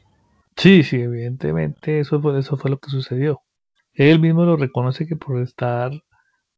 [0.57, 3.41] Sí, sí, evidentemente eso fue, eso fue lo que sucedió.
[3.95, 5.93] Él mismo lo reconoce que por estar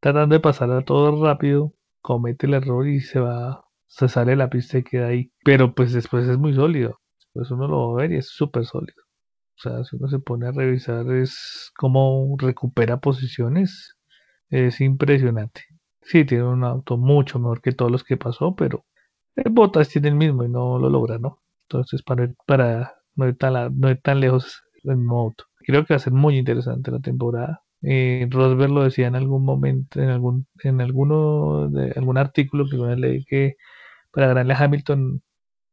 [0.04, 4.36] tratando de pasar a todo rápido, comete el error y se va, se sale de
[4.36, 5.32] la pista y queda ahí.
[5.42, 7.00] Pero pues después es muy sólido.
[7.32, 9.02] Pues uno lo va a ver y es súper sólido.
[9.56, 13.96] O sea, si uno se pone a revisar es cómo recupera posiciones,
[14.50, 15.62] es impresionante.
[16.02, 18.84] Sí, tiene un auto mucho mejor que todos los que pasó, pero
[19.52, 21.40] Botas tiene el mismo y no lo logra, ¿no?
[21.62, 25.44] Entonces, para, para no, ir tan, no ir tan lejos el mismo auto.
[25.60, 27.63] Creo que va a ser muy interesante la temporada.
[27.84, 32.76] Eh, Rosberg lo decía en algún momento, en algún, en alguno de algún artículo que
[32.76, 33.56] una leí que
[34.12, 35.22] para ganarle a Hamilton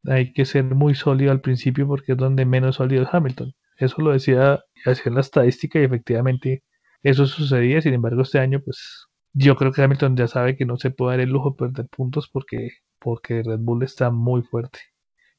[0.06, 3.54] hay que ser muy sólido al principio porque es donde menos sólido es Hamilton.
[3.78, 6.64] Eso lo decía, hacía la estadística y efectivamente
[7.04, 7.82] eso sucedía.
[7.82, 11.18] Sin embargo, este año, pues yo creo que Hamilton ya sabe que no se puede
[11.18, 14.80] dar el lujo de perder puntos porque, porque Red Bull está muy fuerte.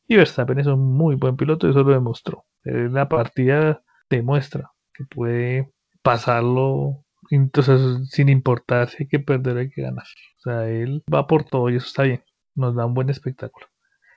[0.09, 2.45] Y Verstappen es un muy buen piloto eso lo demostró.
[2.65, 9.61] En la partida demuestra que puede pasarlo entonces, sin importar si hay que perder o
[9.61, 10.05] hay que ganar.
[10.38, 12.23] O sea, él va por todo y eso está bien.
[12.55, 13.67] Nos da un buen espectáculo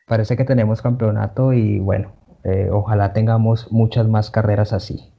[0.06, 5.12] parece que tenemos campeonato y bueno, eh, ojalá tengamos muchas más carreras así.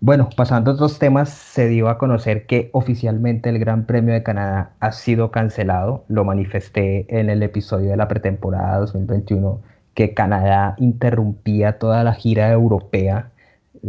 [0.00, 4.22] Bueno, pasando a otros temas, se dio a conocer que oficialmente el Gran Premio de
[4.22, 6.04] Canadá ha sido cancelado.
[6.08, 9.60] Lo manifesté en el episodio de la pretemporada 2021
[9.98, 13.32] que Canadá interrumpía toda la gira europea.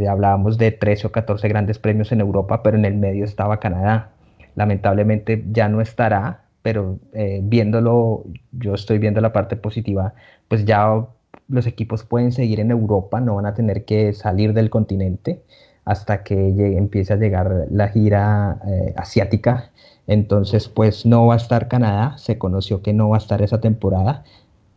[0.09, 4.09] Hablábamos de 13 o 14 grandes premios en Europa, pero en el medio estaba Canadá.
[4.55, 10.15] Lamentablemente ya no estará, pero eh, viéndolo, yo estoy viendo la parte positiva,
[10.47, 11.05] pues ya
[11.47, 15.43] los equipos pueden seguir en Europa, no van a tener que salir del continente
[15.85, 19.69] hasta que empiece a llegar la gira eh, asiática.
[20.07, 23.61] Entonces, pues no va a estar Canadá, se conoció que no va a estar esa
[23.61, 24.23] temporada.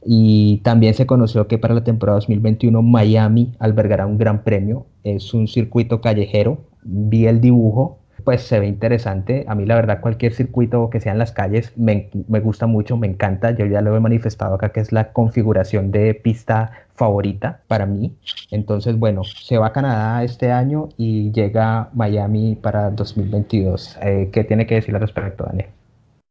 [0.04, 4.86] Y también se conoció que para la temporada 2021 Miami albergará un gran premio.
[5.04, 6.58] Es un circuito callejero.
[6.82, 9.44] Vi el dibujo, pues se ve interesante.
[9.48, 12.10] A mí la verdad cualquier circuito que sea en las calles me,
[12.40, 13.52] gusta mucho, me encanta.
[13.52, 18.16] Yo ya lo he manifestado acá que es la configuración de pista favorita para mí.
[18.50, 23.98] Entonces, bueno, se va a Canadá este año y llega Miami para 2022.
[24.02, 25.68] Eh, ¿Qué tiene que decir al respecto, Daniel?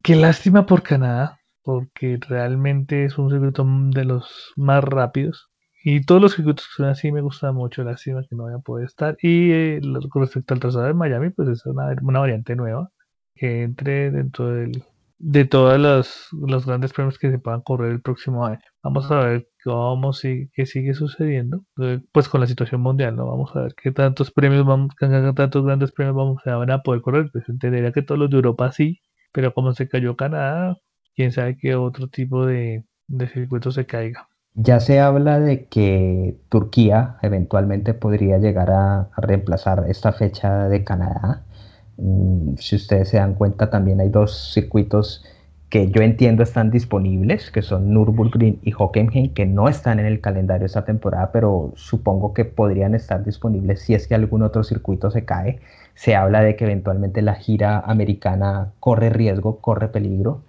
[0.04, 5.50] Qué lástima por Canadá, porque realmente es un circuito de los más rápidos.
[5.84, 8.58] Y todos los circuitos que son así me gusta mucho, la cima que no vaya
[8.58, 9.18] a poder estar.
[9.22, 12.92] Y eh, con respecto al trazado de Miami, pues es una, una variante nueva
[13.36, 14.84] que entre dentro del,
[15.24, 18.60] de todas las, los grandes premios que se puedan correr el próximo año.
[18.84, 23.28] Vamos a ver cómo sigue, qué sigue sucediendo, eh, pues con la situación mundial, ¿no?
[23.28, 26.82] Vamos a ver qué tantos premios vamos, qué tantos grandes premios vamos a, van a
[26.82, 27.30] poder correr.
[27.32, 29.00] Pues entendería que todos los de Europa sí,
[29.32, 30.78] pero como se cayó Canadá,
[31.16, 34.28] quién sabe qué otro tipo de, de circuito se caiga.
[34.54, 41.44] Ya se habla de que Turquía eventualmente podría llegar a, reemplazar esta fecha de Canadá.
[41.98, 45.24] Mm, si ustedes se dan cuenta, también hay dos circuitos
[45.70, 50.20] que yo entiendo están disponibles, que son Nürburgring y Hockenheim, que no están en el
[50.20, 55.12] calendario esta temporada, pero supongo que podrían estar disponibles si es que algún otro circuito
[55.12, 55.62] se cae.
[55.96, 60.44] Se habla de que eventualmente la gira americana corre riesgo, corre peligro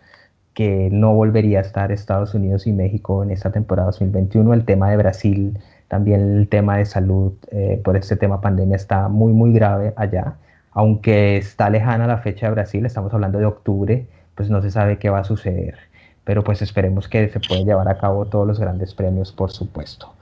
[0.54, 4.52] que no volvería a estar Estados Unidos y México en esta temporada 2021.
[4.54, 9.08] El tema de Brasil, también el tema de salud eh, por este tema pandemia está
[9.08, 10.36] muy, muy grave allá.
[10.72, 14.98] Aunque está lejana la fecha de Brasil, estamos hablando de octubre, pues no se sabe
[14.98, 15.76] qué va a suceder.
[16.24, 20.12] Pero pues esperemos que se puedan llevar a cabo todos los grandes premios, por supuesto.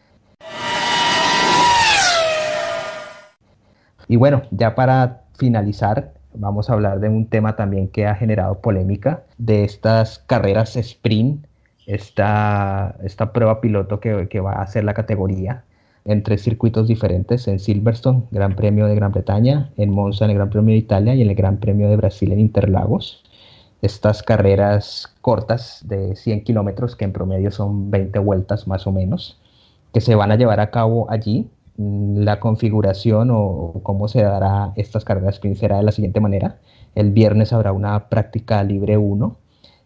[4.08, 8.60] Y bueno, ya para finalizar, vamos a hablar de un tema también que ha generado
[8.60, 11.46] polémica, de estas carreras sprint,
[11.86, 15.64] esta, esta prueba piloto que, que va a hacer la categoría
[16.04, 20.36] en tres circuitos diferentes, en Silverstone, Gran Premio de Gran Bretaña, en Monza, en el
[20.36, 23.22] Gran Premio de Italia y en el Gran Premio de Brasil en Interlagos.
[23.82, 29.40] Estas carreras cortas de 100 kilómetros, que en promedio son 20 vueltas más o menos,
[29.92, 31.48] que se van a llevar a cabo allí
[31.80, 36.58] la configuración o cómo se dará estas carreras sprint será de la siguiente manera.
[36.94, 39.36] El viernes habrá una práctica libre 1.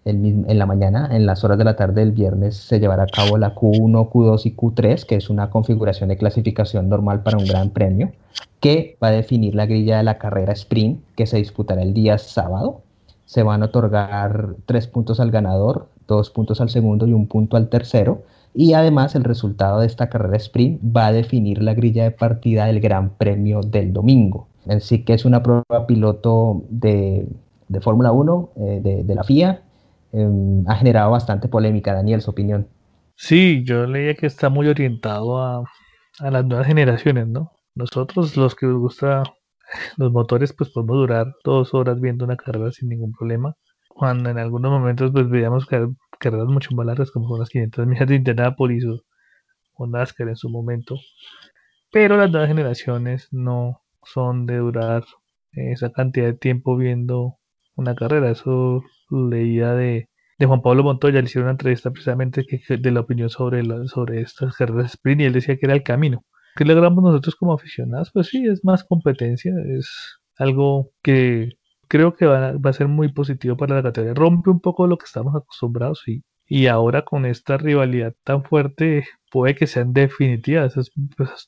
[0.07, 3.39] en la mañana, en las horas de la tarde del viernes, se llevará a cabo
[3.39, 7.71] la Q1, Q2 y Q3, que es una configuración de clasificación normal para un gran
[7.71, 8.13] premio,
[8.61, 12.19] que va a definir la grilla de la carrera sprint, que se disputará el día
[12.19, 12.83] sábado.
[13.25, 17.57] Se van a otorgar tres puntos al ganador, dos puntos al segundo y un punto
[17.57, 18.25] al tercero
[18.55, 22.67] y además el resultado de esta carrera sprint va a definir la grilla de partida
[22.67, 24.49] del Gran Premio del domingo.
[24.69, 27.27] Así que es una prueba piloto de,
[27.69, 29.63] de Fórmula 1 eh, de, de, la FIA.
[30.13, 32.69] Em, ha generado bastante polémica, Daniel, su opinión.
[33.17, 35.65] Sí, yo leía que está muy orientado a,
[36.21, 37.53] a las nuevas generaciones, ¿no?
[37.75, 39.25] Nosotros, los que nos gusta
[39.97, 43.55] los motores, pues podemos durar dos horas viendo una carrera sin ningún problema.
[43.89, 45.87] Cuando en algunos momentos pues veíamos que
[46.25, 49.03] carreras mucho más largas como son las 500 millas de Indianapolis o,
[49.75, 50.97] o NASCAR en su momento.
[51.93, 55.05] Pero las nuevas generaciones no son de durar
[55.53, 57.37] esa cantidad de tiempo viendo
[57.77, 58.31] una carrera.
[58.31, 60.09] Eso leía de,
[60.45, 64.57] Juan Pablo Montoya, le hicieron una entrevista precisamente que, de la opinión sobre, sobre estas
[64.57, 66.25] carreras sprint y él decía que era el camino.
[66.57, 68.11] ¿Qué logramos nosotros como aficionados?
[68.13, 71.51] Pues sí, es más competencia, es algo que
[71.95, 74.15] creo que va, a ser muy positivo para la categoría.
[74.15, 76.25] Rompe un poco lo que estamos acostumbrados, sí.
[76.45, 80.73] Y ahora con esta rivalidad tan fuerte, puede que sean definitivas.
[80.73, 80.91] Esos,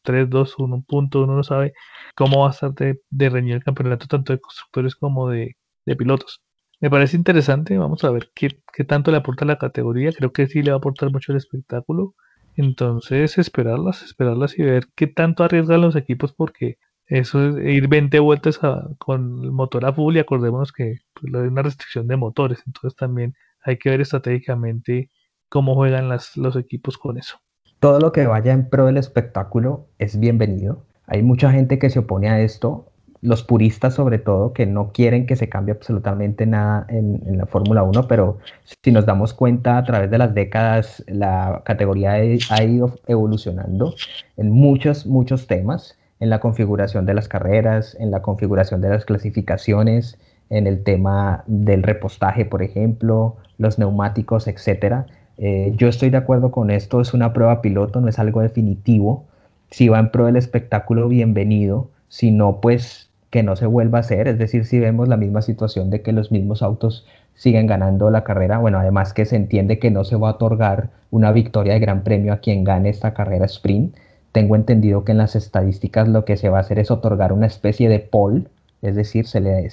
[0.04, 1.72] 3, 2, 1 punto, uno no sabe
[2.14, 5.96] cómo va a estar de, de reñir el campeonato tanto de constructores como de, de
[5.96, 6.40] pilotos.
[6.80, 10.12] Me parece interesante, vamos a ver qué, qué, tanto le aporta la categoría.
[10.12, 12.14] Creo que sí le va a aportar mucho el espectáculo.
[12.54, 16.78] Entonces, esperarlas, esperarlas y ver qué tanto arriesgan los equipos porque
[17.08, 18.58] eso es ir 20 vueltas
[18.98, 22.96] con el motor a full y acordémonos que pues, hay una restricción de motores, entonces
[22.96, 25.10] también hay que ver estratégicamente
[25.48, 27.38] cómo juegan las, los equipos con eso.
[27.78, 30.84] Todo lo que vaya en pro del espectáculo es bienvenido.
[31.06, 32.90] Hay mucha gente que se opone a esto,
[33.20, 37.46] los puristas sobre todo, que no quieren que se cambie absolutamente nada en, en la
[37.46, 38.38] Fórmula 1, pero
[38.82, 43.94] si nos damos cuenta a través de las décadas, la categoría ha ido evolucionando
[44.36, 49.04] en muchos, muchos temas en la configuración de las carreras, en la configuración de las
[49.04, 50.18] clasificaciones,
[50.50, 55.06] en el tema del repostaje, por ejemplo, los neumáticos, etcétera.
[55.38, 59.24] Eh, yo estoy de acuerdo con esto, es una prueba piloto, no es algo definitivo.
[59.70, 61.90] Si va en pro del espectáculo, bienvenido.
[62.08, 64.28] Si no, pues que no se vuelva a hacer.
[64.28, 68.24] Es decir, si vemos la misma situación de que los mismos autos siguen ganando la
[68.24, 71.80] carrera, bueno, además que se entiende que no se va a otorgar una victoria de
[71.80, 73.94] gran premio a quien gane esta carrera sprint,
[74.36, 77.46] tengo entendido que en las estadísticas lo que se va a hacer es otorgar una
[77.46, 78.50] especie de poll,
[78.82, 79.70] es decir, se le,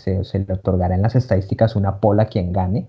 [0.53, 2.87] otorgará en las estadísticas una poll a quien gane,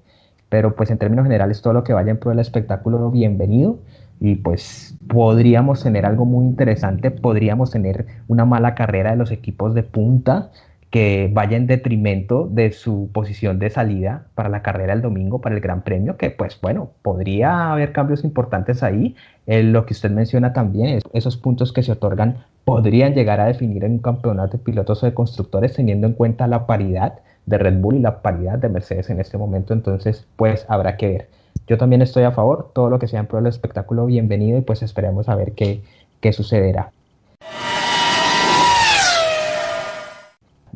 [0.48, 3.80] pero pues en términos generales todo lo que vaya en pro del espectáculo, bienvenido
[4.20, 9.74] y pues podríamos tener algo muy interesante, podríamos tener una mala carrera de los equipos
[9.74, 10.52] de punta
[10.94, 15.56] que vaya en detrimento de su posición de salida para la carrera el domingo, para
[15.56, 19.16] el Gran Premio, que pues bueno, podría haber cambios importantes ahí.
[19.48, 23.46] Eh, lo que usted menciona también, es, esos puntos que se otorgan podrían llegar a
[23.46, 27.14] definir en un campeonato de pilotos o de constructores teniendo en cuenta la paridad
[27.44, 31.08] de Red Bull y la paridad de Mercedes en este momento, entonces pues habrá que
[31.08, 31.28] ver.
[31.66, 34.60] Yo también estoy a favor, todo lo que sea en pro del espectáculo, bienvenido y
[34.60, 35.82] pues esperemos a ver qué,
[36.20, 36.92] qué sucederá.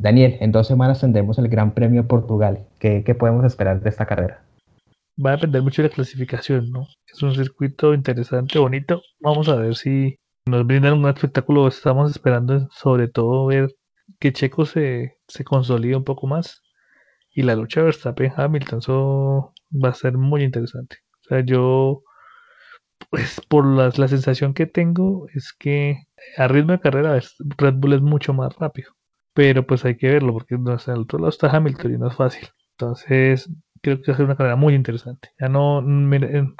[0.01, 2.65] Daniel, en dos semanas tendremos el Gran Premio Portugal.
[2.79, 4.41] ¿Qué, podemos esperar de esta carrera?
[5.23, 6.87] Va a depender mucho de la clasificación, ¿no?
[7.05, 9.01] Es un circuito interesante, bonito.
[9.19, 11.67] Vamos a ver si nos brindan un espectáculo.
[11.67, 13.75] Estamos esperando sobre todo ver
[14.19, 16.63] que Checo se, se consolida un poco más.
[17.31, 20.99] Y la lucha Verstappen-Hamilton, eso va a ser muy interesante.
[21.25, 22.03] O sea, yo,
[23.09, 25.97] pues por la, la sensación que tengo es que
[26.37, 27.19] a ritmo de carrera
[27.57, 28.93] Red Bull es mucho más rápido
[29.39, 32.15] pero pues hay que verlo porque no, al otro lado está Hamilton y no es
[32.17, 32.49] fácil.
[32.71, 33.49] Entonces,
[33.81, 35.29] creo que va a ser una carrera muy interesante.
[35.39, 35.81] Ya no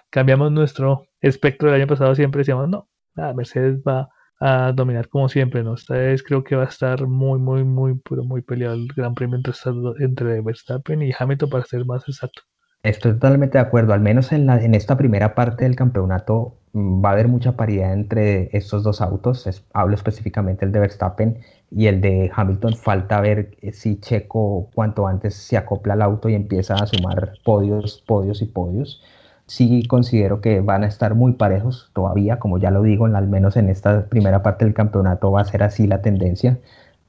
[0.10, 2.88] cambiamos nuestro espectro del año pasado, siempre decíamos, no,
[3.36, 4.08] Mercedes va
[4.40, 5.74] a dominar como siempre, ¿no?
[5.74, 9.14] Esta vez creo que va a estar muy, muy, muy, pero muy peleado el Gran
[9.14, 9.54] Premio entre,
[10.00, 12.44] entre Verstappen y Hamilton para ser más exacto.
[12.84, 17.10] Estoy totalmente de acuerdo, al menos en, la, en esta primera parte del campeonato va
[17.10, 19.48] a haber mucha paridad entre estos dos autos.
[19.74, 21.40] hablo específicamente el de Verstappen
[21.72, 22.76] y el de Hamilton.
[22.76, 27.34] Falta ver eh, si Checo cuanto antes se acopla al auto y empieza a sumar
[27.44, 29.02] podios, podios y podios.
[29.48, 33.58] Sí considero que van a estar muy parejos todavía, como ya lo digo, al menos
[33.58, 36.60] en esta primera parte del campeonato va a ser así la tendencia.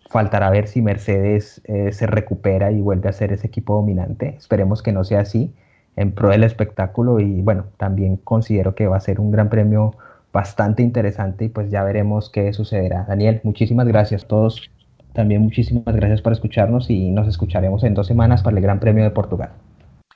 [0.09, 4.37] Faltará ver si Mercedes eh, se recupera y vuelve a ser ese equipo dominante.
[4.39, 5.55] Esperemos que no sea así
[5.97, 9.95] en pro del espectáculo y bueno, también considero que va a ser un gran premio
[10.33, 13.05] bastante interesante y pues ya veremos qué sucederá.
[13.09, 14.71] Daniel, muchísimas gracias a todos.
[15.13, 19.03] También muchísimas gracias por escucharnos y nos escucharemos en dos semanas para el Gran Premio
[19.03, 19.51] de Portugal.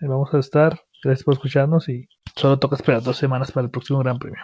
[0.00, 0.78] Vamos a estar.
[1.02, 4.40] Gracias por escucharnos y solo toca esperar dos semanas para el próximo Gran Premio.